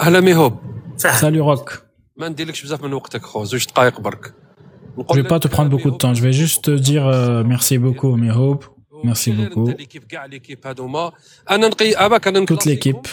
اهلا 0.00 0.20
ميهوب 0.20 0.58
Salut 0.98 1.42
Rock. 1.58 1.72
ما 2.16 2.28
نديرلكش 2.28 2.62
بزاف 2.64 2.82
من 2.84 2.92
وقتك 2.92 3.22
خو 3.22 3.44
زوج 3.44 3.66
دقائق 3.66 4.00
برك 4.00 4.34
Je 4.98 5.14
vais 5.20 5.28
pas 5.28 5.40
te 5.40 5.48
prendre 5.48 5.70
beaucoup 5.74 5.90
de 5.90 5.96
temps. 6.02 6.14
Je 6.18 6.22
vais 6.26 6.32
juste 6.42 6.60
te 6.64 6.70
dire 6.90 7.04
euh, 7.06 7.42
merci 7.52 7.78
beaucoup, 7.78 8.12
Mihob. 8.16 8.60
Merci 9.04 9.32
beaucoup. 9.32 9.68
ليكيب 9.78 10.04
كاع 10.04 10.24
ليكيب 10.26 10.66
هذوما 10.66 11.12
انا 11.50 11.68
نقي 11.68 11.92
اباك 11.94 12.28
انا 12.28 12.46
Toute 12.46 12.64
l'équipe. 12.66 13.08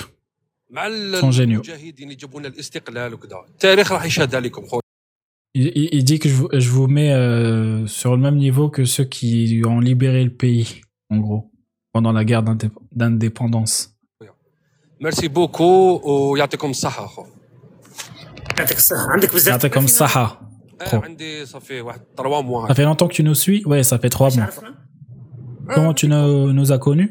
مع 0.69 0.89
sont 1.21 1.31
géniaux. 1.31 1.39
المجاهدين 1.39 2.03
اللي 2.03 2.15
جابوا 2.15 2.39
لنا 2.39 2.47
الاستقلال 2.49 3.13
وكذا 3.13 3.45
التاريخ 3.49 3.91
راح 3.91 4.05
يشهد 4.05 4.35
عليكم 4.35 4.65
خو 4.67 4.79
Il, 5.57 5.67
il- 5.81 5.89
il 5.97 6.03
dit 6.09 6.19
que 6.23 6.29
je, 6.29 6.35
vous- 6.39 6.51
je 6.65 6.69
vous 6.75 6.87
mets 6.97 7.11
euh, 7.13 7.85
sur 7.99 8.11
le 8.15 8.21
même 8.25 8.37
niveau 8.47 8.65
que 8.75 8.83
ceux 8.95 9.03
qui 9.15 9.61
ont 9.71 9.81
libéré 9.89 10.23
le 10.29 10.33
pays, 10.43 10.67
en 11.13 11.17
gros, 11.23 11.41
pendant 11.93 12.13
la 12.19 12.23
guerre 12.29 12.43
d'indép- 12.47 12.79
d'indépendance. 12.99 13.75
ميرسي 15.01 15.27
بوكو 15.27 16.01
ويعطيكم 16.03 16.69
الصحه 16.69 17.07
خو 17.07 17.25
يعطيك 18.57 18.77
الصحة 18.77 19.09
عندك 19.11 19.33
بزاف 19.33 19.61
C'était 19.65 19.73
comme 19.79 19.87
ça. 19.87 20.17
آه، 20.17 20.37
Trop. 20.85 20.93
عندي 21.03 21.45
صافي 21.45 21.81
واحد 21.81 22.01
3 22.17 22.41
موا 22.41 22.67
Ça 22.67 22.73
fait 22.75 22.83
longtemps 22.85 23.07
que 23.07 23.13
tu 23.13 23.23
nous 23.23 23.35
suis 23.35 23.65
Ouais, 23.65 23.83
ça 23.83 23.97
fait 23.99 24.09
trois 24.09 24.29
mois. 24.29 24.39
عرفنا 24.43 24.75
Comment 25.75 25.93
tu 25.93 26.07
nous, 26.07 26.53
nous 26.53 26.71
as 26.71 26.79
connus 26.79 27.09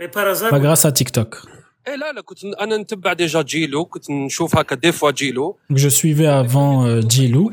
اي 0.00 0.06
بارازار 0.06 0.50
Pas 0.50 0.60
grâce 0.60 0.84
à 0.84 0.92
TikTok. 0.92 1.48
اي 1.88 1.96
لا 1.96 2.12
لا 2.12 2.20
كنت 2.20 2.44
انا 2.44 2.76
نتبع 2.76 3.12
ديجا 3.12 3.42
جيلو 3.42 3.84
كنت 3.84 4.10
نشوف 4.10 4.56
هكا 4.58 4.74
دي 4.76 4.92
فوا 4.92 5.10
جيلو 5.10 5.58
Donc, 5.72 5.76
je 5.76 5.88
suivais 5.88 6.26
avant 6.26 6.86
euh, 6.86 7.02
Djilou. 7.08 7.50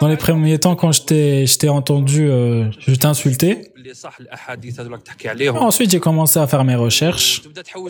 dans 0.00 0.08
les 0.08 0.16
premiers 0.16 0.58
temps, 0.58 0.76
quand 0.76 0.88
euh, 1.12 1.46
je 1.46 1.58
t'ai 1.58 1.68
entendu, 1.68 2.26
je 2.26 2.94
t'ai 2.94 3.06
insulté. 3.06 3.72
Ensuite, 5.56 5.90
j'ai 5.90 6.00
commencé 6.00 6.38
à 6.38 6.46
faire 6.46 6.64
mes 6.64 6.74
recherches 6.74 7.42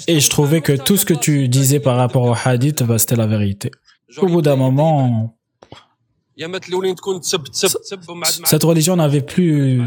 et 0.07 0.21
je 0.21 0.31
trouvais 0.31 0.61
que 0.61 0.73
tout 0.73 0.97
ce 0.97 1.05
que 1.05 1.15
tu 1.15 1.49
disais 1.49 1.81
par 1.81 1.97
rapport 1.97 2.23
au 2.23 2.35
hadith, 2.45 2.83
bah, 2.83 2.99
c'était 2.99 3.17
la 3.17 3.27
vérité. 3.27 3.71
Au 4.19 4.27
bout 4.27 4.43
d'un 4.43 4.57
moment, 4.57 5.37
cette 8.45 8.63
religion 8.63 8.97
n'avait 8.97 9.21
plus 9.21 9.83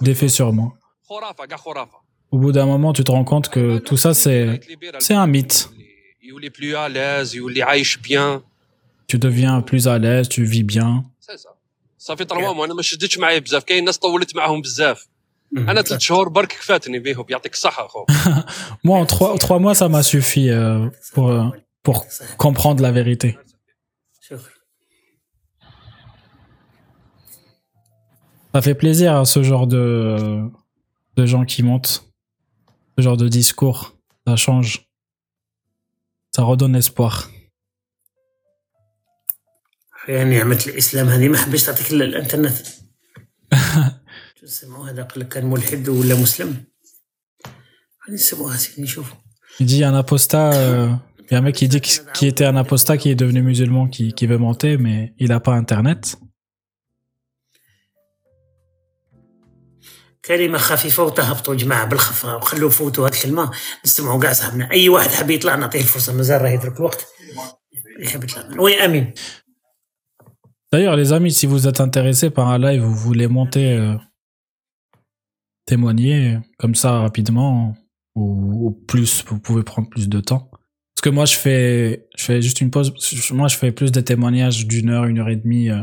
d'effet 0.00 0.28
sur 0.28 0.52
moi. 0.52 0.72
Au 2.30 2.38
bout 2.38 2.52
d'un 2.52 2.66
moment, 2.66 2.92
tu 2.92 3.04
te 3.04 3.10
rends 3.10 3.24
compte 3.24 3.48
que 3.48 3.78
tout 3.78 3.96
ça, 3.96 4.14
c'est 4.14 4.60
un 5.10 5.26
mythe 5.26 5.70
Tu 9.09 9.17
deviens 9.19 9.61
plus 9.61 9.87
à 9.87 9.97
l'aise, 9.99 10.27
tu 10.29 10.43
vis 10.43 10.63
bien. 10.63 11.03
سي 11.19 11.37
سا 11.37 11.49
صافي 11.97 12.25
طالما 12.25 12.65
انا 12.65 12.73
ما 12.73 12.81
شدتش 12.81 13.17
معايا 13.17 13.39
بزاف 13.39 13.63
كاين 13.63 13.85
ناس 13.85 13.97
طولت 13.97 14.35
معاهم 14.35 14.61
بزاف 14.61 15.07
انا 15.57 15.81
ثلاث 15.81 15.99
شهور 16.01 16.29
برك 16.29 16.47
كفاتني 16.47 16.99
بيهم 16.99 17.25
يعطيك 17.29 17.53
الصحه 17.53 17.87
خو 17.87 18.05
Moi, 18.87 18.97
en 18.99 19.05
trois, 19.05 19.37
trois 19.37 19.59
mois, 19.59 19.75
ça 19.75 19.87
m'a 19.89 20.03
suffi 20.03 20.49
euh, 20.49 20.89
pour, 21.13 21.29
euh, 21.29 21.49
pour 21.83 22.05
comprendre 22.37 22.81
la 22.83 22.91
vérité. 22.91 23.37
شكرا 24.21 24.39
Ça 28.53 28.61
fait 28.61 28.75
plaisir 28.75 29.09
à 29.17 29.25
ce 29.25 29.43
genre 29.43 29.67
de, 29.67 29.87
de 31.17 31.25
gens 31.25 31.45
qui 31.45 31.61
montent, 31.69 31.95
ce 32.97 33.01
genre 33.05 33.17
de 33.17 33.27
discours. 33.27 33.81
Ça 34.27 34.35
change. 34.45 34.71
Ça 36.35 36.41
redonne 36.43 36.75
espoir. 36.83 37.13
يا 40.10 40.24
نعمة 40.24 40.64
الإسلام 40.66 41.08
هذه 41.08 41.28
ما 41.28 41.38
حبيتش 41.38 41.62
تعطيك 41.62 41.92
إلا 41.92 42.04
الإنترنت. 42.04 42.56
شو 44.40 44.46
نسموه 44.46 44.90
هذا؟ 44.90 45.02
قال 45.02 45.20
لك 45.20 45.28
كان 45.28 45.46
ملحد 45.46 45.88
ولا 45.88 46.14
مسلم؟ 46.14 46.64
غادي 48.04 48.14
نسموها 48.14 48.56
سيدي 48.56 48.82
نشوف 48.82 49.12
Il 49.60 49.66
dit 49.66 49.84
un 49.84 49.94
apostat, 49.94 50.52
euh, 50.54 50.88
il 51.18 51.32
y 51.32 51.34
a 51.34 51.38
un 51.38 51.42
mec 51.42 51.54
qui 51.54 51.68
dit 51.68 51.80
qu'il 51.80 52.02
qui 52.16 52.26
était 52.26 52.44
un 52.44 52.56
apostat 52.56 52.96
qui 52.98 53.10
est 53.10 53.14
devenu 53.14 53.42
musulman 53.42 53.88
qui, 53.88 54.12
qui 54.12 54.26
veut 54.26 54.38
monter, 54.38 54.78
mais 54.78 55.14
il 55.18 55.28
n'a 55.28 55.40
pas 55.40 55.54
internet. 55.54 56.16
كلمة 60.24 60.58
خفيفة 60.58 61.02
وتهبطوا 61.02 61.54
جماعة 61.54 61.84
بالخفة 61.84 62.36
وخلوا 62.36 62.70
فوتوا 62.70 63.08
هذه 63.08 63.14
الكلمة. 63.14 63.50
نسمعوا 63.84 64.20
كاع 64.20 64.32
صاحبنا. 64.32 64.70
أي 64.70 64.88
واحد 64.88 65.10
حاب 65.10 65.30
يطلع 65.30 65.54
نعطيه 65.54 65.80
الفرصة 65.80 66.12
مازال 66.12 66.42
راه 66.42 66.48
يدرك 66.48 66.76
الوقت. 66.76 67.06
يحب 68.00 68.24
يطلع. 68.24 68.60
وي 68.60 68.84
أمين. 68.84 69.14
D'ailleurs, 70.72 70.94
les 70.94 71.12
amis, 71.12 71.32
si 71.32 71.46
vous 71.46 71.66
êtes 71.66 71.80
intéressés 71.80 72.30
par 72.30 72.48
un 72.48 72.58
live, 72.58 72.82
vous 72.82 72.94
voulez 72.94 73.26
monter, 73.26 73.72
euh, 73.72 73.96
témoigner 75.66 76.38
comme 76.58 76.76
ça 76.76 77.00
rapidement, 77.00 77.74
ou, 78.14 78.66
ou 78.66 78.70
plus, 78.70 79.24
vous 79.26 79.40
pouvez 79.40 79.64
prendre 79.64 79.88
plus 79.88 80.08
de 80.08 80.20
temps. 80.20 80.48
Parce 80.94 81.02
que 81.02 81.08
moi, 81.10 81.24
je 81.24 81.36
fais, 81.36 82.06
je 82.16 82.24
fais 82.24 82.40
juste 82.40 82.60
une 82.60 82.70
pause. 82.70 82.92
Moi, 83.32 83.48
je 83.48 83.56
fais 83.56 83.72
plus 83.72 83.90
des 83.90 84.04
témoignages 84.04 84.66
d'une 84.66 84.90
heure, 84.90 85.06
une 85.06 85.18
heure 85.18 85.28
et 85.28 85.36
demie, 85.36 85.70
euh, 85.70 85.82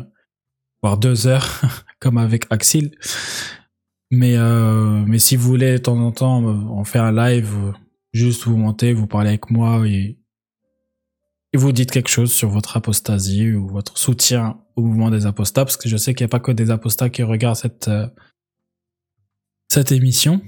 voire 0.81 0.97
deux 0.97 1.27
heures, 1.27 1.61
comme 1.99 2.17
avec 2.17 2.45
Axil. 2.49 2.91
Mais, 4.09 4.37
euh, 4.37 5.03
mais 5.05 5.19
si 5.19 5.35
vous 5.35 5.47
voulez, 5.47 5.73
de 5.73 5.77
temps 5.79 5.99
en 5.99 6.13
temps, 6.13 6.41
on 6.43 6.85
fait 6.85 6.99
un 6.99 7.11
live, 7.11 7.73
juste 8.13 8.45
vous 8.45 8.55
montez, 8.55 8.93
vous 8.93 9.07
parlez 9.07 9.29
avec 9.29 9.51
moi 9.51 9.85
et, 9.85 10.17
et 11.51 11.57
vous 11.57 11.73
dites 11.73 11.91
quelque 11.91 12.09
chose 12.09 12.31
sur 12.31 12.47
votre 12.47 12.77
apostasie 12.77 13.51
ou 13.51 13.67
votre 13.67 13.97
soutien 13.97 14.61
au 14.76 14.82
mouvement 14.82 15.10
des 15.10 15.26
apostats, 15.26 15.64
parce 15.64 15.76
que 15.76 15.88
je 15.88 15.97
sais 15.97 16.14
qu'il 16.14 16.25
n'y 16.25 16.30
a 16.30 16.34
pas 16.36 16.41
que 16.41 16.53
des 16.53 16.70
apostats 16.70 17.10
qui 17.10 17.22
regardent 17.22 17.56
cette, 17.56 17.88
euh, 17.88 18.06
cette 19.69 19.92
émission, 19.92 20.41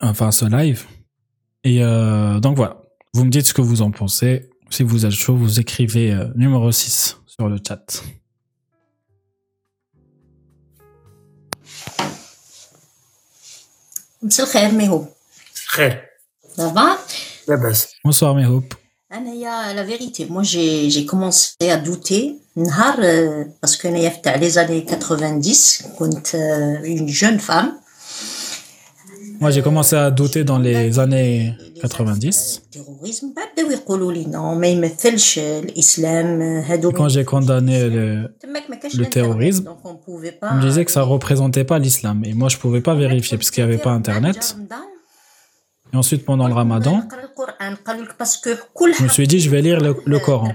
enfin 0.00 0.30
ce 0.30 0.44
live. 0.44 0.86
Et 1.64 1.82
euh, 1.82 2.40
donc 2.40 2.56
voilà, 2.56 2.80
vous 3.14 3.24
me 3.24 3.30
dites 3.30 3.46
ce 3.46 3.54
que 3.54 3.62
vous 3.62 3.82
en 3.82 3.90
pensez. 3.90 4.50
Si 4.70 4.82
vous 4.82 5.06
êtes 5.06 5.12
chaud, 5.12 5.36
vous 5.36 5.60
écrivez 5.60 6.12
euh, 6.12 6.28
numéro 6.36 6.70
6 6.70 7.18
sur 7.26 7.48
le 7.48 7.58
chat. 7.66 8.02
مساء 14.22 14.46
الخير 14.46 14.70
ميهو 14.70 15.04
خير 15.66 16.02
دابا 16.58 16.98
لا 17.48 17.54
بأس 17.56 17.86
Bonsoir 18.06 18.34
mes 18.34 18.46
hopes. 18.46 18.74
انايا 19.12 19.72
لا 19.72 19.86
فيريتي 19.86 20.26
moi 20.26 20.42
j'ai 20.42 20.90
j'ai 20.90 21.06
commencé 21.06 21.70
à 21.70 21.76
douter 21.76 22.36
نهار 22.56 22.96
euh, 22.96 23.44
parce 23.60 23.76
que 23.76 23.86
انايا 23.86 24.10
في 24.10 24.20
تاع 24.22 24.36
les 24.40 24.54
années 24.54 24.84
90 24.84 25.82
كنت 25.98 26.26
euh, 26.26 26.84
une 26.84 27.08
jeune 27.08 27.38
femme 27.38 27.72
Moi 29.40 29.50
j'ai 29.52 29.62
commencé 29.62 29.94
à 29.94 30.10
douter 30.10 30.42
dans 30.44 30.58
les 30.58 30.98
années 30.98 31.54
90. 31.82 32.60
التيروريزم 32.64 33.32
بعد 33.36 33.48
بداو 33.56 33.70
يقولوا 33.70 34.12
لي 34.12 34.24
نو 34.24 34.54
ما 34.54 34.66
يمثلش 34.66 35.38
الاسلام 35.38 36.42
هادو 36.42 36.90
Et 36.90 36.94
quand 36.94 37.08
j'ai 37.08 37.24
condamné 37.24 37.88
le, 37.88 38.28
تماك 38.40 38.70
ما 38.70 38.76
كانش 38.76 38.96
le 38.96 38.98
الإنترنت، 38.98 39.14
terrorisme, 39.14 39.64
donc 39.64 39.78
on 39.84 39.94
pouvait 39.94 40.32
pas 40.32 40.48
on 40.52 40.54
me 40.56 40.62
disait 40.62 40.84
que 40.84 40.90
ça 40.90 41.02
représentait 41.02 41.64
pas 41.64 41.78
l'islam. 41.78 42.24
Et 42.24 42.34
moi 42.34 42.48
je 42.48 42.56
pouvais 42.58 42.80
pas 42.80 42.94
vérifier 42.94 43.36
parce 43.38 43.50
qu'il 43.50 43.64
n'y 43.64 43.70
avait 43.70 43.82
pas 43.82 43.90
internet. 44.00 44.56
Et 45.92 45.96
ensuite 45.96 46.24
pendant 46.24 46.48
le 46.48 46.54
ramadan, 46.54 46.96
نقرا 46.96 47.22
القران 47.22 47.74
قالوا 47.74 48.04
لك 48.04 48.18
باسكو 48.18 48.50
كل 48.74 48.92
je 48.94 49.02
me 49.02 49.08
suis 49.08 49.26
dit 49.28 49.40
je 49.40 49.50
vais 49.50 49.62
lire 49.62 49.80
le, 49.80 49.94
le 50.06 50.18
Coran. 50.18 50.52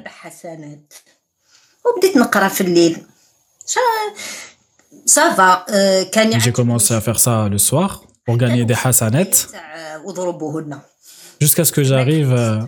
أربع 1.88 1.96
حسنات 1.96 1.96
وبديت 1.96 2.18
نقرا 2.18 2.48
في 2.48 2.62
الليل 2.62 2.98
سافا 5.06 5.66
كان 6.04 6.34
Et 6.34 6.40
J'ai 6.40 6.52
commencé 6.52 6.94
à 6.94 7.02
faire 7.02 7.20
ça 7.20 7.50
le 7.50 7.58
soir 7.58 8.04
pour 8.26 8.38
gagner 8.38 8.66
des 8.66 8.76
hasanettes 8.86 9.52
تاع 9.52 9.98
واضربوهن 10.06 10.80
jusqu'à 11.44 11.66
ce 11.66 11.72
que 11.72 11.84
j'arrive 11.84 12.34
euh, 12.34 12.62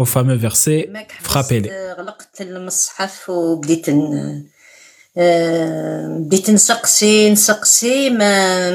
au 0.00 0.04
fameux 0.04 0.36
verset 0.36 0.88
ماك 0.88 1.12
حبست، 1.12 1.26
frappez-les. 1.30 1.70
آه، 1.70 1.94
غلقت 1.98 2.40
المصحف 2.40 3.30
وبديت 3.30 3.90
ن... 3.90 4.44
آه، 5.18 6.18
بديت 6.20 6.50
نسقسي 6.50 7.30
نسقسي 7.30 8.10
ما 8.10 8.70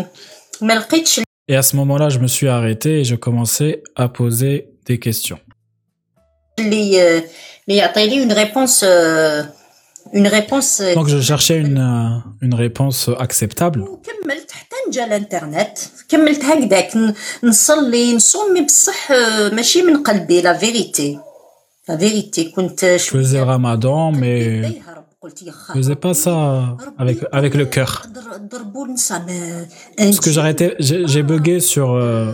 ما 0.62 0.74
لقيتش 0.74 1.20
Et 1.52 1.56
à 1.56 1.62
ce 1.62 1.76
moment-là, 1.76 2.10
je 2.10 2.18
me 2.18 2.28
suis 2.36 2.48
arrêté 2.48 2.90
et 3.02 3.04
je 3.04 3.16
commençais 3.16 3.84
à 3.96 4.08
poser 4.10 4.56
des 4.88 5.00
questions. 5.00 5.40
اللي 6.60 7.02
آه، 7.02 7.24
اللي 7.68 7.78
يعطيني 7.80 8.20
اون 8.20 8.32
ريبونس 8.32 8.86
اون 10.16 10.28
ريبونس 10.28 10.82
Donc 10.82 11.08
je 11.08 11.20
cherchais 11.32 11.58
une, 11.66 11.78
euh, 11.78 12.46
une 12.46 12.54
réponse 12.54 13.10
acceptable. 13.20 13.80
وكملت 13.82 14.52
حتى 14.52 14.76
نجا 14.88 15.06
الانترنت 15.06 15.78
كملت 16.10 16.46
هكذاك 16.46 16.98
ن- 16.98 17.14
نصلي 17.44 18.16
نصومي 18.16 18.62
بصح 18.62 19.12
آه، 19.12 19.50
ماشي 19.50 19.82
من 19.82 20.04
قلبي 20.04 20.42
لا 20.42 20.58
فيريتي 20.58 21.20
لا 21.90 21.98
فيريتي 21.98 22.44
كنت 22.44 22.86
Je 22.86 23.02
faisais 23.12 23.38
le 23.38 23.44
ramadan, 23.44 24.12
mais 24.12 24.24
يهرب 24.24 25.06
قلت 25.22 25.44
يا 25.44 25.52
je 25.52 25.74
faisais 25.80 25.96
pas 25.96 26.14
ça 26.14 26.36
avec, 27.00 27.18
avec 27.34 27.54
le 27.56 27.66
cœur. 27.66 28.08
ضربوا 28.52 28.86
النساء 28.86 29.20
ما 29.20 29.66
Parce 30.00 30.20
que 30.20 30.32
j'arrêtais, 30.32 30.76
j'ai 30.80 31.08
j'ai 31.08 31.24
bugué 31.24 31.60
sur 31.60 31.88
euh, 31.94 32.34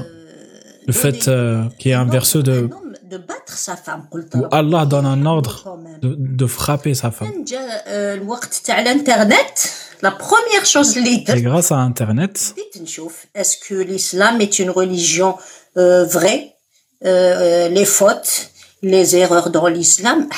le 0.87 0.93
fait 0.93 1.27
euh, 1.27 1.69
qu'il 1.79 1.89
y 1.91 1.93
ait 1.93 2.01
un 2.05 2.09
verset 2.17 2.41
de, 2.49 2.69
de 3.08 3.18
battre 3.18 3.56
sa 3.56 3.76
femme. 3.76 4.06
Ou 4.12 4.44
Allah 4.50 4.84
donne 4.86 5.06
un 5.06 5.26
ordre 5.26 5.78
de, 6.02 6.16
de 6.18 6.46
frapper 6.46 6.94
sa 6.94 7.10
femme. 7.10 7.30
Euh, 7.88 8.18
la 10.02 10.10
première 10.10 10.66
chose 10.66 10.96
Et 10.96 11.42
grâce 11.42 11.72
à 11.72 11.76
Internet, 11.76 12.54
est-ce 13.34 13.56
que 13.58 13.74
l'islam 13.74 14.40
est 14.40 14.58
une 14.58 14.70
religion 14.70 15.36
euh, 15.76 16.04
vraie 16.04 16.54
euh, 17.04 17.68
Les 17.68 17.84
fautes 17.84 18.50
les 18.82 19.16
erreurs 19.16 19.50
dans 19.50 19.68
l'islam? 19.68 20.28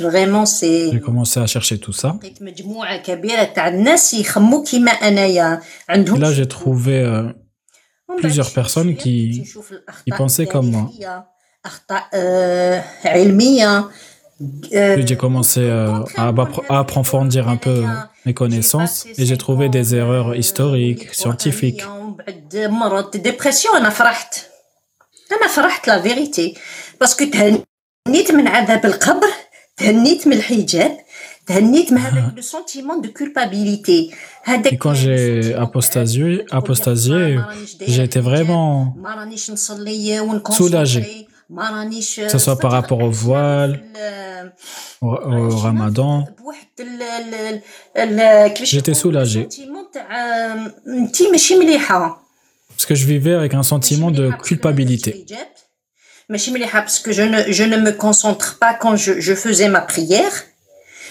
Vraiment 0.00 0.46
c'est 0.46 0.90
j'ai 0.92 1.00
commencé 1.00 1.40
à 1.40 1.46
chercher 1.46 1.78
tout 1.78 1.92
ça. 1.92 2.16
Et 2.22 2.34
là 6.18 6.32
j'ai 6.32 6.48
trouvé 6.48 7.24
plusieurs 8.18 8.52
personnes 8.52 8.96
qui 8.96 9.44
pensaient 10.16 10.46
comme 10.46 10.70
moi. 10.70 10.90
Hein. 11.06 11.24
J'ai 14.40 15.16
commencé 15.16 15.60
euh, 15.60 16.04
à, 16.16 16.32
approfondir 16.68 17.48
un 17.48 17.56
peu 17.56 17.84
mes 18.24 18.34
connaissances 18.34 19.06
et 19.16 19.26
j'ai 19.26 19.36
trouvé 19.36 19.68
des 19.68 19.96
erreurs 19.96 20.36
historiques, 20.36 21.12
scientifiques. 21.12 21.82
dépression, 23.18 23.72
la 25.86 25.98
vérité. 25.98 26.56
Parce 26.98 27.14
que 27.14 27.24
le 32.36 32.42
sentiment 32.42 32.98
de 32.98 33.08
culpabilité. 33.08 34.10
Et 34.70 34.76
quand 34.76 34.94
j'ai 34.94 35.54
apostasié, 35.54 36.44
apostasié 36.50 37.38
j'ai 37.86 38.04
été 38.04 38.20
vraiment 38.20 38.96
soulagé 40.50 41.27
ما 41.49 41.69
رانيش 41.69 42.19
Que 42.19 42.29
ce 42.31 42.37
soit 42.37 42.59
par 42.59 42.71
rapport 42.71 42.99
au 43.01 43.11
voile, 43.11 43.81
au, 45.01 45.07
au 45.07 45.57
ramadan. 45.57 46.23
بواحد 46.41 46.67
ال- 46.79 47.01
ال- 47.01 47.61
ال- 47.97 48.53
كيفاش 48.53 48.75
J'étais 48.75 48.89
نقولوا 48.99 49.25
soulagé. 49.25 49.47
sentiment 49.49 49.93
تاع 49.93 50.07
انت 50.87 51.21
ماشي 51.31 51.55
مليحه 51.55 52.23
Parce 52.77 52.85
que 52.85 52.95
je 52.95 53.05
vivais 53.05 53.35
avec 53.41 53.53
un 53.53 53.63
sentiment 53.63 54.11
de 54.11 54.31
culpabilité. 54.47 55.25
ماشي 56.29 56.51
مليحه 56.51 56.85
parce 56.85 56.99
que 56.99 57.11
je 57.11 57.21
ne 57.21 57.51
je 57.51 57.63
ne 57.63 57.77
me 57.77 57.91
concentre 57.91 58.57
pas 58.59 58.73
quand 58.81 58.95
je 58.95 59.19
je 59.19 59.33
faisais 59.35 59.69
ma 59.69 59.81
prière 59.81 60.33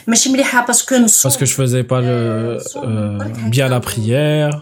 ماشي 0.06 0.31
مليحه 0.32 0.66
parce 0.66 0.82
que 0.82 0.94
Parce 1.22 1.37
que 1.37 1.46
je 1.46 1.54
faisais 1.54 1.84
pas 1.84 2.00
le, 2.00 2.58
euh, 2.76 3.19
bien 3.54 3.69
la 3.69 3.81
prière, 3.81 4.52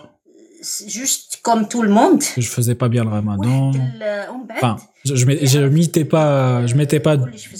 juste 0.88 1.40
comme 1.42 1.68
tout 1.68 1.82
le 1.82 1.90
monde. 1.90 2.22
Je 2.38 2.48
faisais 2.48 2.76
pas 2.76 2.90
bien 2.90 3.04
le 3.04 3.10
ramadan. 3.10 3.72
Enfin, 4.52 4.78
je, 5.04 5.16
je, 5.16 5.60
mettais 5.60 6.06
pas, 6.06 6.66
je 6.66 6.76
mettais 6.76 7.00
pas 7.00 7.18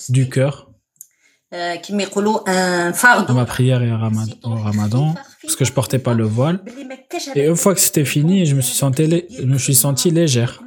du 0.10 0.30
cœur. 0.30 0.70
À 3.30 3.34
ma 3.34 3.46
prière 3.46 3.82
et 3.82 3.92
au 3.92 4.56
ramadan, 4.56 5.16
parce 5.42 5.56
que 5.56 5.64
je 5.64 5.72
portais 5.72 6.00
pas 6.00 6.14
le 6.14 6.26
voile. 6.26 6.60
Et 7.36 7.46
une 7.46 7.56
fois 7.56 7.74
que 7.74 7.80
c'était 7.80 8.06
fini, 8.06 8.46
je 8.46 8.56
me 8.56 8.62
suis 8.62 8.76
sentie, 9.76 10.10
je 10.10 10.14
légère. 10.14 10.62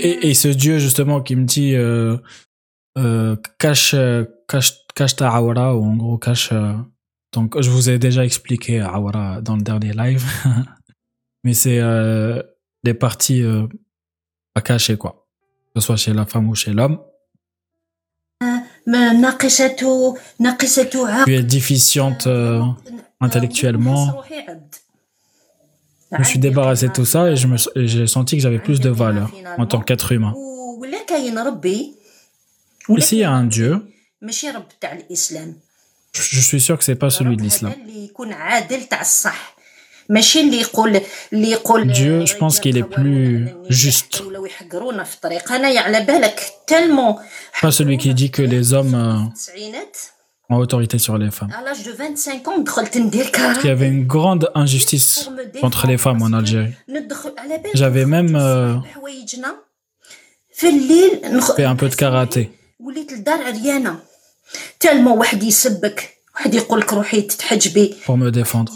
Et, 0.00 0.34
ce 0.34 0.48
Dieu 0.48 0.78
justement 0.78 1.20
qui 1.20 1.36
me 1.36 1.44
dit 1.44 1.74
euh, 1.74 2.16
euh, 2.98 3.36
cache 3.58 3.94
euh, 3.94 4.24
cache, 4.54 4.72
cache 4.94 5.16
ta 5.16 5.28
awra 5.30 5.74
ou 5.76 5.84
en 5.84 5.96
gros 5.96 6.18
cache. 6.18 6.52
Donc, 7.32 7.60
je 7.60 7.70
vous 7.70 7.90
ai 7.90 7.98
déjà 7.98 8.24
expliqué 8.24 8.80
awra 8.80 9.40
dans 9.40 9.56
le 9.56 9.62
dernier 9.62 9.92
live. 9.92 10.24
Mais 11.42 11.54
c'est 11.54 11.80
des 12.84 12.94
parties 12.94 13.42
à 14.54 14.60
cacher, 14.60 14.96
quoi. 14.96 15.26
Que 15.74 15.80
ce 15.80 15.86
soit 15.86 15.96
chez 15.96 16.12
la 16.14 16.26
femme 16.26 16.48
ou 16.48 16.54
chez 16.54 16.72
l'homme. 16.72 17.00
Tu 21.24 21.34
es 21.34 21.42
déficiente 21.42 22.28
intellectuellement. 23.20 24.22
Je 26.12 26.18
me 26.18 26.24
suis 26.24 26.38
débarrassé 26.38 26.88
de 26.88 26.92
tout 26.92 27.04
ça 27.04 27.30
et 27.30 27.36
j'ai 27.36 28.06
senti 28.06 28.36
que 28.36 28.42
j'avais 28.42 28.60
plus 28.60 28.78
de 28.78 28.90
valeur 28.90 29.32
en 29.58 29.66
tant 29.66 29.80
qu'être 29.80 30.12
humain. 30.12 30.34
Ici, 32.88 33.16
il 33.16 33.20
y 33.20 33.24
a 33.24 33.32
un 33.32 33.44
Dieu. 33.44 33.82
ماشي 34.23 34.49
رب 34.49 34.65
تاع 34.81 34.93
الاسلام 34.93 35.55
Je 36.17 36.21
je 36.21 36.41
suis 36.49 36.61
sûr 36.67 36.75
que 36.79 36.83
c'est 36.83 36.99
pas 37.05 37.09
celui 37.17 37.35
de 37.37 37.41
رب 37.41 37.49
l'islam. 37.49 37.71
هذا 37.71 37.81
اللي 37.81 38.05
يكون 38.05 38.33
عادل 38.33 38.83
تاع 38.83 39.01
الصح 39.01 39.55
ماشي 40.09 40.39
اللي 40.41 40.61
يقول 40.61 41.01
اللي 41.33 41.51
يقول 41.51 41.93
Dieu, 41.93 42.29
je 42.31 42.33
pense 42.35 42.59
qu'il 42.59 42.77
est 42.77 42.89
plus 42.95 43.47
juste. 43.73 44.21
ولا 44.21 44.47
يحقرونا 44.47 45.03
في 45.03 45.15
الطريق 45.15 45.51
انايا 45.51 45.79
على 45.81 46.01
بالك 46.05 46.39
تالمون 46.67 47.15
Pas 47.61 47.71
celui 47.71 47.97
qui 47.97 48.13
dit 48.13 48.31
que 48.31 48.41
les 48.41 48.73
hommes 48.73 48.95
euh, 48.95 49.27
التسعينات 49.27 49.97
ont 50.51 50.57
autorité 50.57 50.97
sur 50.97 51.17
les 51.17 51.31
femmes. 51.31 51.51
à 51.51 51.61
l'âge 51.61 51.83
de 51.83 51.91
25 51.91 52.47
ans 52.47 52.59
دخلت 52.59 52.97
ندير 52.97 53.25
Parce 53.31 53.57
qu'il 53.59 53.69
y 53.69 53.73
avait 53.73 53.87
une 53.87 54.07
grande 54.07 54.51
injustice 54.55 55.29
contre 55.61 55.87
les 55.87 55.97
femmes 55.97 56.21
en 56.21 56.33
Algérie. 56.33 56.73
ندخل 56.89 57.33
على 57.37 57.57
بالك 57.57 57.77
J'avais 57.77 58.05
même 58.05 58.35
euh, 58.35 58.87
حوايجنا 58.93 59.55
في 60.53 60.69
الليل 60.69 61.37
نخ... 61.37 61.51
fait 61.51 61.65
un 61.65 61.75
peu 61.75 61.89
de 61.89 61.95
karaté. 61.95 62.49
Pour 68.04 68.16
me 68.16 68.30
défendre. 68.30 68.72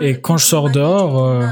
Et 0.00 0.20
quand 0.20 0.36
je 0.36 0.44
sors 0.46 0.70
dehors, 0.70 1.24
euh, 1.26 1.46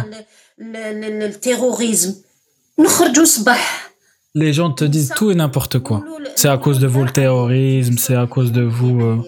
les 4.35 4.53
gens 4.53 4.71
te 4.71 4.85
disent 4.85 5.13
tout 5.17 5.31
et 5.31 5.35
n'importe 5.35 5.79
quoi. 5.81 6.05
C'est 6.37 6.49
à 6.49 6.59
cause 6.59 6.79
de 6.79 6.87
vous 6.87 7.01
euh, 7.01 7.07
le 7.07 7.11
terrorisme, 7.11 7.97
c'est 7.99 8.15
à 8.15 8.27
cause 8.27 8.53
de 8.53 8.63
vous 8.63 9.25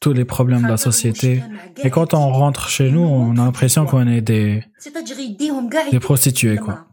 tous 0.00 0.12
les 0.12 0.24
problèmes 0.24 0.62
de 0.62 0.68
la 0.68 0.76
société. 0.76 1.42
Et 1.82 1.90
quand 1.90 2.14
on 2.14 2.30
rentre 2.32 2.68
chez 2.68 2.90
nous, 2.90 3.02
on 3.02 3.32
a 3.36 3.44
l'impression 3.44 3.84
qu'on 3.84 4.06
est 4.06 4.20
des, 4.22 4.62
des 5.90 6.00
prostituées, 6.00 6.56
quoi. 6.56 6.86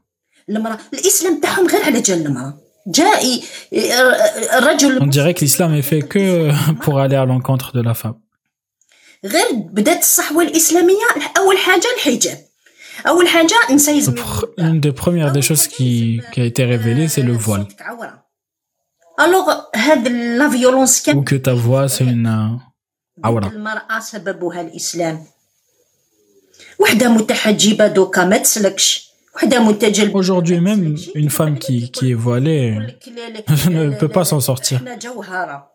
On 5.01 5.07
dirait 5.07 5.33
que 5.33 5.42
l'islam 5.42 5.74
est 5.74 5.81
fait 5.81 6.01
que 6.01 6.19
euh, 6.19 6.51
pour 6.81 7.00
aller 7.00 7.16
à 7.16 7.25
l'encontre 7.25 7.74
de 7.74 7.81
la 7.81 7.94
femme. 7.94 8.16
Une 14.57 14.80
des 14.80 14.92
premières 14.92 15.31
des 15.31 15.42
choses 15.42 15.68
qui, 15.68 16.22
a 16.36 16.42
été 16.42 16.66
révélée, 16.66 17.07
c'est 17.07 17.22
le 17.22 17.33
voile. 17.33 17.68
Ou 21.16 21.24
que 21.24 21.36
ta 21.36 21.54
voix, 21.54 21.88
c'est 21.88 22.04
une... 22.04 22.27
Euh, 22.27 22.57
ah 23.24 23.31
voilà. 23.31 23.50
المرأة 29.43 29.56
سببها 29.56 29.56
الإسلام 29.56 29.56
وحدة 29.56 29.61
متحجبة 29.61 29.67
دوكا 29.67 29.71
ما 29.71 29.73
تسلكش 29.73 30.06
وحدة 30.06 30.11
متجلبة 30.11 30.19
Aujourd'hui 30.21 30.61
même, 30.61 30.97
une 31.14 31.31
femme 31.31 31.59
qui, 31.59 31.90
qui 31.90 32.11
est 32.11 32.14
voilée 32.14 32.78
ne 33.71 33.99
peut 33.99 34.09
pas 34.09 34.25
s'en 34.25 34.40
sortir. 34.40 34.76
احنا 34.76 34.99
جوهرة 34.99 35.71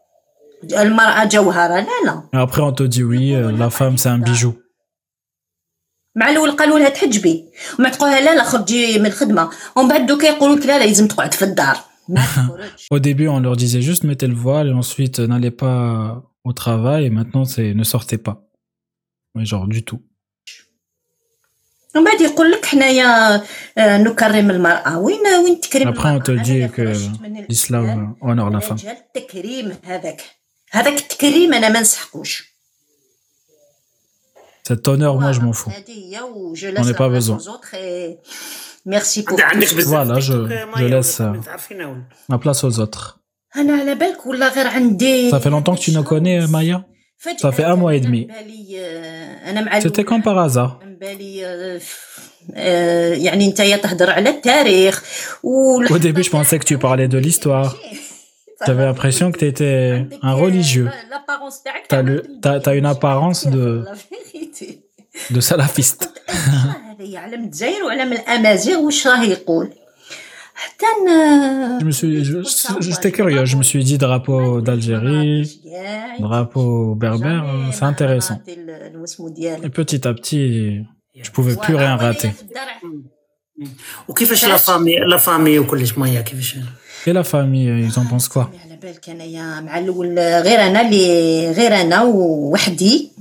المرأة 0.63 1.25
جوهرة 1.25 1.79
لا 1.79 2.05
لا 2.05 2.23
Et 2.33 2.37
après, 2.37 2.61
on 2.61 2.73
te 2.73 2.83
dit 2.83 3.03
oui, 3.03 3.33
euh, 3.33 3.51
la 3.51 3.69
femme, 3.69 3.97
c'est 3.97 4.09
un 4.09 4.19
bijou. 4.19 4.53
مع 6.15 6.29
الاول 6.29 6.51
قالوا 6.51 6.79
لها 6.79 6.89
تحجبي 6.89 7.45
وما 7.79 7.89
تقولها 7.89 8.21
لا 8.21 8.35
لا 8.35 8.43
خرجي 8.43 8.99
من 8.99 9.05
الخدمه 9.05 9.49
ومن 9.75 9.87
بعد 9.89 10.05
دوكا 10.05 10.25
يقولوا 10.25 10.55
لك 10.55 10.65
لا 10.65 10.79
لا 10.79 10.85
لازم 10.85 11.07
تقعد 11.07 11.33
في 11.33 11.45
الدار 11.45 11.77
ما 12.09 12.21
تخرج 12.21 12.69
Au 12.93 12.99
début, 12.99 13.27
on 13.27 13.39
leur 13.39 13.55
disait 13.55 13.81
juste 13.81 14.03
mettez 14.03 14.27
le 14.27 14.35
voile 14.35 14.67
et 14.67 14.73
ensuite 14.73 15.19
euh, 15.19 15.27
n'allez 15.27 15.51
pas 15.51 16.23
au 16.43 16.53
travail 16.53 17.05
et 17.05 17.09
maintenant 17.09 17.45
c'est 17.45 17.73
ne 17.73 17.83
sortez 17.83 18.17
pas. 18.17 18.35
Mais 19.35 19.45
genre 19.45 19.67
du 19.67 19.83
tout. 19.83 20.01
Après, 25.86 26.10
on 26.10 26.20
te 26.20 26.32
dit 26.32 26.68
que 26.70 26.92
l'islam 27.48 28.16
honore 28.20 28.50
la 28.50 28.60
femme. 28.60 28.78
Cet 34.66 34.88
honneur, 34.88 35.18
moi, 35.20 35.32
je 35.32 35.40
m'en 35.40 35.52
fous. 35.52 35.70
On 36.76 36.84
n'est 36.84 36.94
pas 36.94 37.08
besoin. 37.08 37.38
Voilà, 39.86 40.20
je, 40.20 40.84
laisse 40.84 41.20
euh, 41.20 41.32
ma 42.28 42.38
place 42.38 42.64
aux 42.64 42.78
autres. 42.78 43.20
Ça 43.54 43.62
fait 45.40 45.50
longtemps 45.50 45.74
que 45.74 45.80
tu 45.80 45.92
nous 45.92 46.02
connais, 46.02 46.46
Maya 46.46 46.84
ça 47.18 47.52
fait 47.52 47.64
un 47.64 47.76
mois 47.76 47.94
et 47.94 48.00
demi. 48.00 48.28
C'était 49.80 50.04
comme 50.04 50.22
par 50.22 50.38
hasard. 50.38 50.80
Au 55.42 55.98
début, 55.98 56.22
je 56.22 56.30
pensais 56.30 56.58
que 56.58 56.64
tu 56.64 56.78
parlais 56.78 57.08
de 57.08 57.18
l'histoire. 57.18 57.76
J'avais 58.66 58.84
l'impression 58.84 59.32
que 59.32 59.38
tu 59.38 59.46
étais 59.46 60.06
un 60.22 60.32
religieux. 60.32 60.88
Tu 61.88 61.94
as, 61.94 62.02
as, 62.44 62.68
as, 62.68 62.74
une 62.74 62.86
apparence 62.86 63.46
de, 63.48 63.84
de 65.30 65.40
salafiste. 65.40 66.10
Je 71.81 71.85
me 71.89 71.91
suis, 71.91 72.23
je- 72.25 72.43
j'étais 72.87 73.11
curieux. 73.11 73.45
Je 73.45 73.55
me 73.57 73.63
suis 73.63 73.83
dit 73.83 73.97
drapeau 73.97 74.61
d'Algérie, 74.61 75.61
drapeau 76.19 76.95
berbère, 76.95 77.43
euh, 77.49 77.71
c'est 77.75 77.85
intéressant. 77.93 78.37
Et 79.65 79.69
petit 79.79 80.01
à 80.09 80.13
petit, 80.13 80.47
Je 81.25 81.29
pouvais 81.35 81.55
plus 81.55 81.75
rien 81.75 81.95
rater. 81.97 82.31
وكيفاش 84.07 84.45
لا 84.45 84.57
فامي 84.57 84.95
لا 84.95 85.17
فامي 85.17 85.59
وكلش 85.59 85.97
مايا 85.97 86.21
كيفاش 86.21 86.55
Et 87.07 87.13
la 87.13 87.23
famille, 87.23 87.67
euh, 87.69 87.79
ils 87.87 87.97
en 87.99 88.05
pensent 88.05 88.27
quoi 88.27 88.49
على 88.63 88.77
بالك 88.81 89.09
انايا 89.09 89.61
مع 89.61 89.77
الاول 89.79 90.19
غير 90.19 90.59
انا 90.67 90.81
اللي 90.81 91.51
غير 91.51 91.81
انا 91.81 92.03
ووحدي 92.03 93.11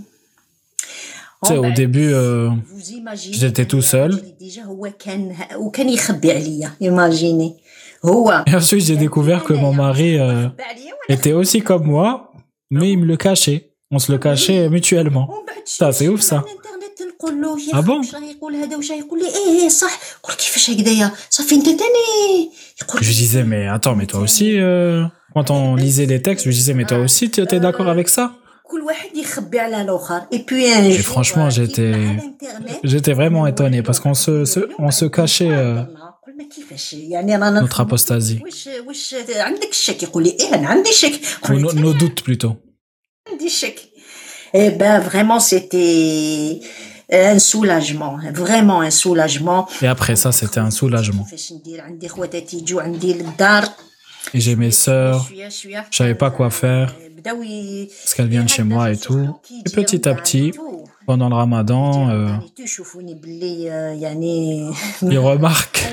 Tu 1.44 1.48
sais, 1.48 1.56
au 1.56 1.70
début, 1.82 2.10
euh, 2.12 2.50
j'étais 3.14 3.64
tout 3.66 3.82
seul. 3.82 4.10
ديجا 4.40 4.62
هو 4.62 4.90
كان 4.98 5.36
وكان 5.56 5.88
يخبي 5.88 6.32
عليا 6.32 6.70
ايماجيني 6.82 7.56
هو 8.04 8.44
Et 8.48 8.54
ensuite, 8.54 8.84
j'ai 8.86 8.96
découvert 8.96 9.44
que 9.44 9.52
mon 9.52 9.72
mari 9.72 10.18
euh, 10.18 10.48
était 11.08 11.32
aussi 11.32 11.60
comme 11.62 11.84
moi, 11.86 12.32
mais 12.70 12.90
il 12.92 12.98
me 12.98 13.06
le 13.06 13.16
cachait. 13.16 13.70
On 13.90 13.98
se 13.98 14.12
le 14.12 14.18
cachait 14.18 14.68
mutuellement. 14.68 15.26
ومن 15.30 15.46
بعد 15.46 15.64
Ça, 15.66 15.92
c'est 15.92 16.08
ouf, 16.08 16.20
ça. 16.20 16.34
على 16.34 16.44
الانترنت 16.44 17.02
نقول 17.14 17.40
له 17.42 17.60
يا 17.60 17.72
Ah 17.72 17.78
أخي 17.78 17.86
bon 17.86 17.98
واش 17.98 18.14
راه 18.14 18.20
يقول 18.30 18.54
هذا 18.54 18.76
واش 18.76 18.90
راه 18.90 18.96
يقول 18.96 19.18
لي 19.18 19.26
ايه 19.26 19.62
ايه 19.62 19.68
صح 19.68 19.98
قول 20.22 20.34
كيفاش 20.34 20.70
هكذايا 20.70 21.10
صافي 21.30 21.54
انت 21.54 21.64
تاني 21.66 22.50
يقول 22.82 23.00
Je 23.00 23.06
lui 23.08 23.14
disais, 23.14 23.44
mais 23.44 23.66
attends, 23.76 23.96
mais 23.96 24.06
toi 24.06 24.20
aussi, 24.20 24.58
euh, 24.58 25.04
quand 25.34 25.50
on 25.50 25.74
lisait 25.76 26.06
les 26.06 26.22
textes, 26.22 26.44
je 26.44 26.48
lui 26.50 26.56
disais, 26.56 26.74
mais 26.74 26.84
toi 26.90 26.98
aussi, 26.98 27.30
tu 27.30 27.40
étais 27.40 27.60
d'accord 27.60 27.88
avec 27.88 28.08
ça 28.08 28.24
Et 30.91 30.93
puis 30.95 31.03
franchement, 31.03 31.49
j'étais, 31.49 31.93
j'étais 32.83 33.13
vraiment 33.13 33.47
étonné 33.47 33.83
parce 33.83 33.99
qu'on 33.99 34.13
se, 34.13 34.45
on 34.79 34.91
se 34.91 35.05
cachait 35.05 35.51
euh, 35.51 35.81
notre 37.51 37.81
apostasie. 37.81 38.41
Nos, 41.49 41.73
nos 41.73 41.93
doutes 41.93 42.23
plutôt. 42.23 42.57
Eh 44.53 44.69
ben, 44.71 44.99
vraiment, 44.99 45.39
c'était 45.39 46.59
un 47.11 47.39
soulagement, 47.39 48.17
vraiment 48.33 48.81
un 48.81 48.91
soulagement. 48.91 49.67
Et 49.81 49.87
après 49.87 50.15
ça, 50.15 50.31
c'était 50.31 50.59
un 50.59 50.71
soulagement. 50.71 51.25
Et 54.33 54.39
j'ai 54.39 54.55
mes 54.55 54.71
sœurs, 54.71 55.27
je 55.91 55.97
savais 55.97 56.15
pas 56.15 56.31
quoi 56.31 56.49
faire 56.49 56.95
parce 57.25 58.13
qu'elle 58.13 58.27
vient 58.27 58.43
de 58.43 58.49
chez 58.49 58.63
moi 58.63 58.91
et 58.91 58.97
tout. 58.97 59.39
Et 59.65 59.69
petit 59.69 60.07
à 60.07 60.13
petit, 60.13 60.51
pendant 61.05 61.29
le 61.29 61.35
ramadan, 61.35 62.09
euh, 62.09 62.29
ils 65.01 65.17
remarquent 65.17 65.85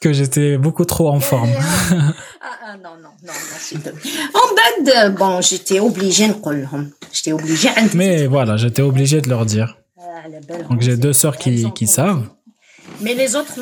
que 0.00 0.12
j'étais 0.12 0.58
beaucoup 0.58 0.84
trop 0.84 1.08
en 1.08 1.20
forme. 1.20 1.50
ah, 1.90 2.76
En 4.34 5.10
bon, 5.10 5.40
j'étais 5.40 5.80
obligée 5.80 6.28
de 6.28 6.34
J'étais 7.12 7.32
obligée. 7.32 7.70
Mais 7.94 8.26
voilà, 8.26 8.56
j'étais 8.56 8.82
obligée 8.82 9.20
de 9.20 9.28
leur 9.28 9.46
dire. 9.46 9.78
Donc 10.68 10.80
j'ai 10.82 10.96
deux 10.96 11.12
sœurs 11.12 11.36
qui, 11.36 11.86
savent. 11.86 12.28
Mais 13.00 13.14
les 13.14 13.34
autres, 13.36 13.54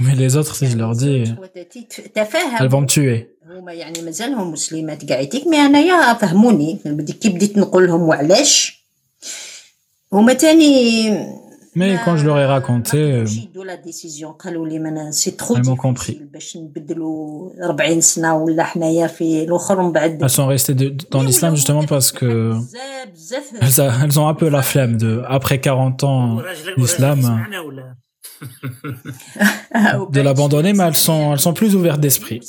mais 0.00 0.14
les 0.14 0.36
autres, 0.36 0.54
si 0.54 0.70
je 0.70 0.76
leur 0.76 0.94
dis, 0.94 1.24
elles 2.60 2.68
vont 2.68 2.82
me 2.82 2.86
tuer. 2.86 3.34
هما 3.67 3.73
يعني 3.73 4.01
مازالهم 4.01 4.51
مسلمات 4.51 5.09
قاعدين 5.11 5.41
مي 5.49 5.57
انايا 5.57 6.13
فهموني 6.13 6.79
بدي 6.85 7.13
كي 7.13 7.29
بديت 7.29 7.57
نقول 7.57 7.87
لهم 7.87 8.01
وعلاش 8.01 8.83
هما 10.13 10.33
تاني 10.33 11.43
Mais 11.75 11.97
quand 12.05 12.15
je 12.17 12.25
leur 12.27 12.37
ai 12.37 12.45
raconté, 12.45 12.97
euh, 12.97 13.29
يدوا 13.29 13.65
لا 13.65 13.75
ديسيزيون 13.75 14.31
قالوا 14.31 14.67
لي 14.67 14.79
من 14.79 15.11
سي 15.11 15.31
ترو 15.31 15.55
Elles 15.55 15.65
m'ont 15.65 15.75
compris. 15.77 16.11
باش 16.33 16.57
نبدلوا 16.57 17.49
40 17.63 18.01
سنه 18.01 18.35
ولا 18.37 18.63
حنايا 18.63 19.07
في 19.07 19.43
الاخر 19.43 19.79
ومن 19.79 19.91
بعد 19.91 20.23
elles 20.23 20.29
sont 20.35 20.47
restées 20.47 20.73
de- 20.75 20.95
dans 21.11 21.23
l'islam 21.23 21.55
justement 21.55 21.85
parce 21.85 22.11
que 22.11 22.25
بزاف 22.25 23.07
بزاف 23.13 23.43
elles, 23.61 23.81
a- 23.81 24.03
elles 24.05 24.19
ont 24.19 24.27
un 24.27 24.33
peu 24.35 24.49
la 24.49 24.61
flemme 24.61 24.97
de, 24.97 25.23
après 25.27 25.59
40 25.61 26.03
ans 26.03 26.41
l'islam, 26.77 27.19
معنا 27.21 27.59
ولا 27.59 27.95
de 30.17 30.21
l'abandonner, 30.21 30.73
mais 30.73 30.83
elles 30.89 31.01
sont, 31.07 31.23
elles 31.33 31.39
sont 31.47 31.53
plus 31.61 31.71
ouvertes 31.75 31.99
d'esprit. 32.05 32.39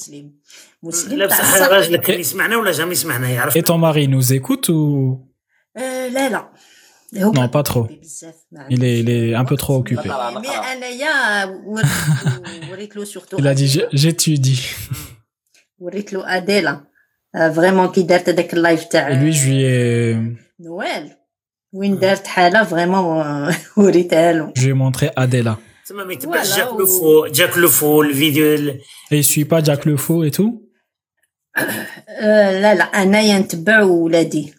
مسلم 0.83 1.05
مسلم 1.07 1.19
لا 1.19 1.27
بصح 1.27 1.59
تاع 1.59 1.67
راجلك 1.69 2.01
كان 2.01 2.21
يسمعنا 2.21 2.57
ولا 2.57 2.73
جامي 2.73 2.93
يسمعنا 2.93 3.29
يعرف 3.31 3.59
Et 3.59 3.63
ton 3.63 3.79
mari 3.79 4.09
nous 4.09 4.33
écoute 4.33 4.69
ou 4.71 5.19
آه، 5.77 6.09
لا 6.09 6.29
لا 6.29 6.49
هو 7.17 7.33
Non, 7.33 7.49
pas 7.49 7.63
trop. 7.71 7.79
بزاف 8.03 8.35
ما 8.53 8.69
il 8.71 8.79
est, 8.83 9.01
il 9.01 9.09
est 9.11 9.35
un 9.35 9.45
peu 9.45 9.57
trop 9.57 9.77
occupé 9.85 10.07
مي 10.09 10.49
انايا 10.73 11.45
وريت- 11.45 12.71
وريت 12.71 12.97
له 12.97 13.05
سورتو 13.05 13.37
Il 13.39 13.47
a 13.47 13.55
dit 13.55 13.69
J'ai- 13.69 13.89
j'étudie. 14.03 14.61
وريت 15.79 16.13
له 16.13 16.37
اديلا 16.37 16.81
فريمون 17.57 17.89
كي 17.89 18.03
دارت 18.03 18.29
هذاك 18.29 18.55
اللايف 18.55 18.85
تاع 18.85 19.09
Et 19.11 19.15
lui, 19.23 19.33
je 19.33 19.45
lui 19.45 19.63
ai, 19.65 20.39
نوال 20.61 21.11
وين 21.73 21.99
دارت 21.99 22.27
حاله 22.27 22.65
فريمون 22.65 23.55
وريتها 23.77 24.33
له 24.33 24.53
je 24.59 24.63
lui 24.63 24.71
ai 24.71 24.75
montré 24.75 25.07
Adela. 25.17 25.57
تما 25.87 26.05
ما 26.05 26.13
يتبعش 26.13 26.53
Voilà, 26.53 26.57
جاك 26.57 26.73
و- 26.73 26.79
لو 26.79 26.87
فو 26.87 27.27
جاك 27.27 27.59
لو 27.59 27.69
فو 27.69 28.03
الفيديو 28.03 28.55
ال- 28.55 28.81
Et 29.13 29.17
il 29.17 29.25
suit 29.25 29.45
pas 29.45 29.65
Jack 29.65 29.85
le 29.85 29.97
Faux 29.97 30.25
et 30.25 30.31
tout 30.31 30.41
آه، 30.41 30.68
لا 32.21 32.75
لا 32.75 32.85
انايا 32.85 33.39
نتبع 33.39 33.83
ولادي 33.83 34.55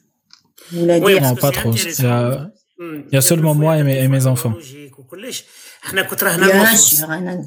ولادي 0.77 1.03
وي، 1.05 1.19
Non, 1.19 1.23
بس 1.33 1.39
pas 1.39 1.51
c'est 1.51 1.51
trop. 1.51 1.73
intéressant. 1.73 1.99
Il 1.99 2.05
y 2.05 2.07
a- 2.07 2.51
مم. 2.79 3.05
Il 3.11 3.15
y 3.15 3.17
a 3.17 3.21
seulement 3.21 3.55
moi 3.55 3.77
et 3.77 3.83
mes- 3.83 3.99
et 4.03 4.07
mes 4.07 4.25
enfants. 4.27 4.53
لوجيك 4.53 4.99
وكلش 4.99 5.43
احنا 5.85 6.01
كنت 6.01 6.23
راه 6.23 6.35
هنا 6.35 6.45
بيان 6.47 6.57
النصوص. 6.59 6.95
سور 6.99 7.13
انا 7.13 7.45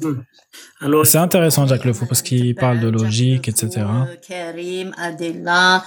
الو 0.83 1.03
C'est 1.03 1.17
intéressant 1.27 1.67
Jack 1.67 1.85
le 1.85 1.93
Faux 1.93 2.05
parce 2.09 2.21
qu'il 2.21 2.55
parle 2.55 2.79
de 2.79 2.89
logique, 2.89 3.47
etc. 3.49 3.85
كريم 4.27 4.91
اديلا 4.97 5.81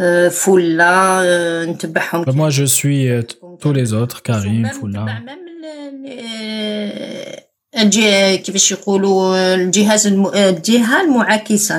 آه، 0.00 0.28
فولا 0.28 1.20
آه، 1.22 1.64
نتبعهم 1.64 2.24
Bah, 2.24 2.28
moi, 2.34 2.50
je 2.50 2.64
suis 2.64 3.08
euh, 3.08 3.22
t- 3.22 3.36
tous 3.62 3.72
les 3.72 3.92
autres, 3.92 4.22
Karim, 4.22 4.66
نتبع 4.66 4.72
Foula. 4.80 5.04
ميم 5.04 5.28
ال- 5.28 6.06
ال- 6.06 7.40
الجي 7.78 8.38
كيفاش 8.38 8.72
يقولوا 8.72 9.54
الجهاز 9.54 10.06
الم... 10.06 10.26
الجهه 10.26 11.00
المعاكسه 11.02 11.78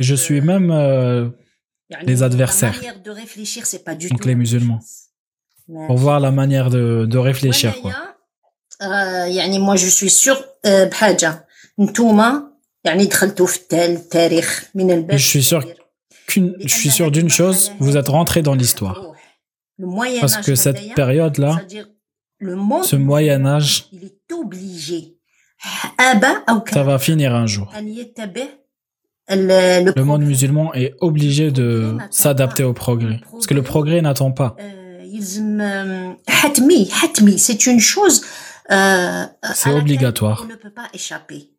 Je 0.00 0.14
suis 0.14 0.40
même 0.40 0.70
euh, 0.70 1.28
les 2.02 2.22
adversaires. 2.22 2.78
Donc 4.10 4.24
les 4.24 4.34
musulmans. 4.34 4.80
Pour 5.66 5.96
voir 5.96 6.20
la 6.20 6.30
manière 6.30 6.68
de, 6.70 7.06
de 7.06 7.18
réfléchir. 7.18 7.80
Quoi. 7.80 7.92
Moi, 8.80 9.76
je 9.76 9.88
suis 9.88 10.10
sûr, 10.10 10.36
euh, 10.66 10.86
je 15.10 15.16
suis 15.16 15.42
sûr 15.42 15.64
qu'une, 16.26 16.56
je 16.60 16.68
suis 16.68 16.90
sûr 16.90 17.10
d'une 17.10 17.28
chose, 17.28 17.72
vous 17.78 17.96
êtes 17.96 18.08
rentré 18.08 18.42
dans 18.42 18.54
l'histoire. 18.54 19.12
Parce 20.20 20.38
que 20.38 20.54
cette 20.54 20.94
période-là, 20.94 21.60
ce 22.82 22.96
Moyen 22.96 23.46
Âge, 23.46 23.90
ça 26.72 26.82
va 26.82 26.98
finir 26.98 27.34
un 27.34 27.46
jour 27.46 27.72
le, 29.36 29.50
euh, 29.50 29.80
le, 29.84 29.92
le 29.94 30.04
monde 30.04 30.22
musulman 30.22 30.74
est 30.74 30.94
obligé 31.00 31.50
de 31.50 31.96
s'adapter 32.10 32.64
au 32.64 32.72
progrès. 32.72 33.20
Parce 33.30 33.46
que 33.46 33.54
le 33.54 33.62
progrès 33.62 34.00
n'attend 34.02 34.32
pas. 34.32 34.56
Euh, 34.60 35.00
euh, 35.60 36.12
c'est 37.36 37.66
une 37.66 37.80
chose. 37.80 38.22
Euh, 38.70 39.24
C'est 39.54 39.70
obligatoire. 39.70 40.42
On 40.44 40.48
ne 40.48 40.54
peut 40.54 40.70
pas 40.70 40.88
échapper. 40.94 41.50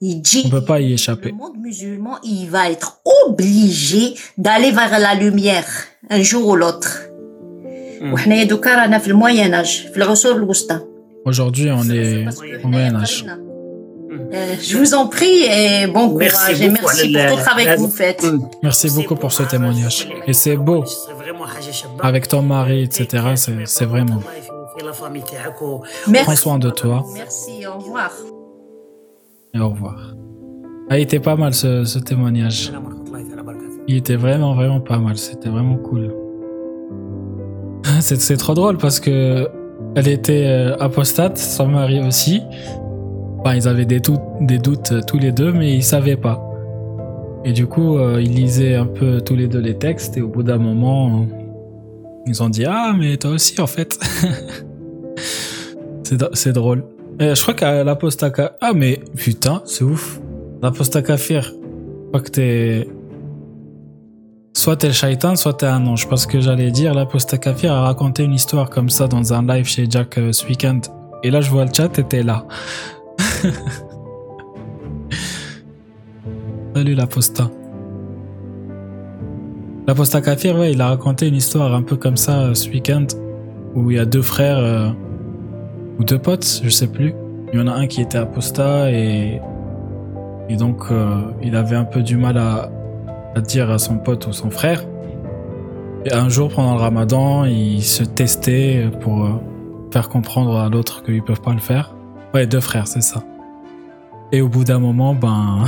Dit, 0.00 0.42
on 0.44 0.50
peut 0.50 0.64
pas 0.64 0.80
y 0.80 0.92
échapper. 0.92 1.30
Le 1.30 1.36
monde 1.36 1.56
musulman, 1.58 2.18
il 2.22 2.50
va 2.50 2.70
être 2.70 3.00
obligé 3.26 4.14
d'aller 4.36 4.70
vers 4.70 4.98
la 4.98 5.14
lumière 5.14 5.66
un 6.10 6.20
jour 6.20 6.46
ou 6.48 6.54
l'autre. 6.54 7.04
Hmm. 8.02 8.12
Aujourd'hui, 11.24 11.70
on 11.70 11.88
est 11.88 12.26
au 12.62 12.68
Moyen 12.68 12.96
Âge. 12.96 13.24
Euh, 14.32 14.54
je 14.60 14.78
vous 14.78 14.94
en 14.94 15.06
prie 15.08 15.44
et 15.44 15.86
bon 15.86 16.10
courage 16.10 16.30
merci 16.58 16.64
et 16.64 16.68
merci 16.68 17.12
pour 17.12 17.36
tout 17.36 17.42
travail 17.42 17.66
que 17.66 17.78
vous 17.78 17.90
faites. 17.90 18.24
Mm. 18.24 18.48
Merci 18.62 18.90
beaucoup 18.90 19.14
pour 19.14 19.32
ce 19.32 19.42
témoignage. 19.42 20.08
Et 20.26 20.32
c'est 20.32 20.56
beau. 20.56 20.84
Avec 22.00 22.28
ton 22.28 22.42
mari, 22.42 22.82
etc., 22.82 23.34
c'est 23.66 23.84
vraiment. 23.84 24.20
Prends 26.24 26.36
soin 26.36 26.58
de 26.58 26.70
toi. 26.70 27.04
Merci, 27.14 27.66
au 27.66 27.78
revoir. 27.78 28.10
Et 29.54 29.58
au 29.58 29.70
revoir. 29.70 30.14
Ah, 30.88 30.98
il 30.98 31.02
était 31.02 31.20
pas 31.20 31.36
mal 31.36 31.54
ce, 31.54 31.98
témoignage. 31.98 32.72
Il 33.88 33.96
était 33.96 34.16
vraiment, 34.16 34.54
vraiment 34.54 34.80
pas 34.80 34.98
mal. 34.98 35.16
C'était 35.16 35.48
vraiment 35.48 35.76
cool. 35.76 36.14
C'est 38.00 38.36
trop 38.36 38.54
drôle 38.54 38.78
parce 38.78 39.00
que 39.00 39.48
elle 39.94 40.08
était 40.08 40.44
euh, 40.46 40.76
apostate, 40.78 41.38
son 41.38 41.68
mari 41.68 42.00
aussi. 42.00 42.42
Enfin, 43.46 43.54
ils 43.54 43.68
avaient 43.68 43.84
des, 43.84 44.00
doutes, 44.00 44.90
euh, 44.90 45.00
tous 45.06 45.18
les 45.18 45.30
deux, 45.30 45.52
mais 45.52 45.72
ils 45.72 45.84
savaient 45.84 46.16
pas. 46.16 46.42
Et 47.44 47.52
du 47.52 47.68
coup, 47.68 47.96
euh, 47.96 48.20
ils 48.20 48.34
lisaient 48.34 48.74
un 48.74 48.86
peu 48.86 49.20
tous 49.20 49.36
les 49.36 49.46
deux 49.46 49.60
les 49.60 49.78
textes 49.78 50.16
et 50.16 50.20
au 50.20 50.26
bout 50.26 50.42
d'un 50.42 50.58
moment, 50.58 51.20
euh, 51.20 51.36
ils 52.26 52.42
ont 52.42 52.48
dit 52.48 52.64
Ah, 52.64 52.92
mais 52.98 53.16
toi 53.16 53.30
aussi, 53.30 53.60
en 53.60 53.68
fait. 53.68 54.00
c'est, 56.02 56.16
dr- 56.16 56.30
c'est 56.32 56.52
drôle. 56.52 56.82
Et 57.20 57.36
je 57.36 57.40
crois 57.40 57.54
qu'à 57.54 57.84
l'apostaka. 57.84 58.56
Ah, 58.60 58.72
mais 58.74 58.98
putain, 59.14 59.62
c'est 59.64 59.84
ouf. 59.84 60.20
L'apostaka 60.60 61.12
kafir. 61.12 61.54
Je 61.54 62.08
crois 62.08 62.22
que 62.22 62.30
t'es. 62.30 62.88
soit 64.54 64.74
t'es 64.74 64.88
le 64.88 64.92
shaitan, 64.92 65.36
soit 65.36 65.54
t'es 65.54 65.66
un 65.66 65.86
ange. 65.86 66.08
Parce 66.08 66.26
que 66.26 66.40
j'allais 66.40 66.72
dire, 66.72 66.94
l'apostat 66.94 67.38
kafir 67.38 67.72
a 67.74 67.82
raconté 67.82 68.24
une 68.24 68.34
histoire 68.34 68.70
comme 68.70 68.90
ça 68.90 69.06
dans 69.06 69.32
un 69.32 69.46
live 69.46 69.66
chez 69.66 69.86
Jack 69.88 70.18
ce 70.32 70.46
week-end. 70.48 70.80
Et 71.22 71.30
là, 71.30 71.40
je 71.40 71.50
vois 71.50 71.64
le 71.64 71.70
chat, 71.72 71.88
t'étais 71.88 72.24
là. 72.24 72.44
Salut 76.74 76.94
l'apostat. 76.94 77.50
L'apostat 79.86 80.20
kafir, 80.20 80.64
il 80.64 80.80
a 80.80 80.88
raconté 80.88 81.28
une 81.28 81.36
histoire 81.36 81.72
un 81.74 81.82
peu 81.82 81.96
comme 81.96 82.16
ça 82.16 82.40
euh, 82.40 82.54
ce 82.54 82.68
week-end. 82.70 83.06
Où 83.74 83.90
il 83.90 83.98
y 83.98 84.00
a 84.00 84.06
deux 84.06 84.22
frères, 84.22 84.58
euh, 84.58 84.88
ou 85.98 86.04
deux 86.04 86.18
potes, 86.18 86.62
je 86.62 86.70
sais 86.70 86.86
plus. 86.86 87.14
Il 87.52 87.58
y 87.58 87.62
en 87.62 87.68
a 87.68 87.72
un 87.72 87.86
qui 87.86 88.00
était 88.00 88.18
apostat 88.18 88.90
et, 88.90 89.40
et 90.48 90.56
donc 90.56 90.90
euh, 90.90 91.20
il 91.42 91.56
avait 91.56 91.76
un 91.76 91.84
peu 91.84 92.02
du 92.02 92.16
mal 92.16 92.38
à, 92.38 92.70
à 93.34 93.40
dire 93.40 93.70
à 93.70 93.78
son 93.78 93.98
pote 93.98 94.26
ou 94.26 94.32
son 94.32 94.50
frère. 94.50 94.84
Et 96.04 96.12
un 96.12 96.28
jour 96.28 96.52
pendant 96.54 96.74
le 96.74 96.80
ramadan, 96.80 97.44
ils 97.44 97.82
se 97.82 98.04
testaient 98.04 98.88
pour 99.00 99.28
faire 99.92 100.08
comprendre 100.08 100.56
à 100.56 100.68
l'autre 100.68 101.02
qu'ils 101.02 101.22
peuvent 101.22 101.40
pas 101.40 101.52
le 101.52 101.58
faire. 101.58 101.95
Ouais, 102.36 102.46
deux 102.46 102.60
frères, 102.60 102.86
c'est 102.86 103.00
ça. 103.00 103.22
Et 104.30 104.42
au 104.42 104.48
bout 104.50 104.64
d'un 104.64 104.78
moment, 104.78 105.14
ben. 105.14 105.64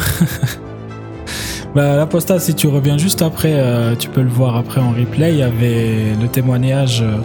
bah, 1.75 1.96
l'apostat, 1.96 2.40
si 2.40 2.54
tu 2.54 2.66
reviens 2.66 2.98
juste 2.98 3.22
après, 3.22 3.54
euh, 3.54 3.94
tu 3.96 4.10
peux 4.10 4.20
le 4.20 4.28
voir 4.28 4.54
après 4.54 4.78
en 4.82 4.90
replay. 4.90 5.32
Il 5.32 5.38
y 5.38 5.42
avait 5.42 6.14
le 6.20 6.28
témoignage 6.28 7.00
euh, 7.00 7.16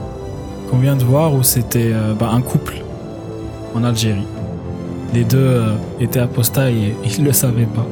qu'on 0.71 0.77
vient 0.77 0.95
de 0.95 1.03
voir 1.03 1.33
où 1.33 1.43
c'était 1.43 1.91
bah, 2.17 2.29
un 2.31 2.39
couple 2.39 2.75
en 3.75 3.83
Algérie. 3.83 4.25
Les 5.13 5.25
deux 5.25 5.61
étaient 5.99 6.21
apostats 6.21 6.71
et 6.71 6.95
ils 7.03 7.25
le 7.25 7.33
savaient 7.33 7.65
pas. 7.65 7.85